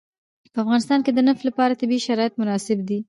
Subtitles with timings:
[0.53, 2.99] په افغانستان کې د نفت لپاره طبیعي شرایط مناسب دي.